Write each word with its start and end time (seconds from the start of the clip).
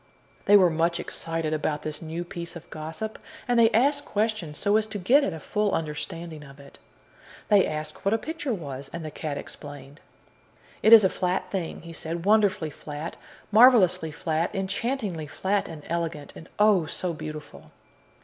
They 0.45 0.57
were 0.57 0.71
much 0.71 0.99
excited 0.99 1.53
about 1.53 1.83
this 1.83 2.01
new 2.01 2.23
piece 2.25 2.55
of 2.55 2.67
gossip, 2.71 3.19
and 3.47 3.59
they 3.59 3.69
asked 3.69 4.03
questions, 4.03 4.57
so 4.57 4.75
as 4.77 4.87
to 4.87 4.97
get 4.97 5.23
at 5.23 5.31
a 5.31 5.39
full 5.39 5.73
understanding 5.75 6.43
of 6.43 6.59
it. 6.59 6.79
They 7.49 7.67
asked 7.67 8.03
what 8.03 8.11
a 8.15 8.17
picture 8.17 8.51
was, 8.51 8.89
and 8.91 9.05
the 9.05 9.11
cat 9.11 9.37
explained. 9.37 9.99
"It 10.81 10.91
is 10.91 11.03
a 11.03 11.07
flat 11.07 11.51
thing," 11.51 11.83
he 11.83 11.93
said; 11.93 12.25
"wonderfully 12.25 12.71
flat, 12.71 13.15
marvelously 13.51 14.09
flat, 14.11 14.49
enchantingly 14.55 15.27
flat 15.27 15.67
and 15.69 15.83
elegant. 15.85 16.33
And, 16.35 16.49
oh, 16.57 16.87
so 16.87 17.13
beautiful!" 17.13 17.69